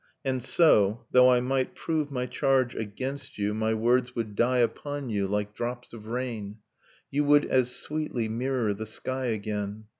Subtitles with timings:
[0.25, 3.53] And so, though I might prove my charge against you.
[3.53, 6.57] My words would die upon you, like drops of rain,
[7.11, 9.85] You would as sweetly mirror the sky again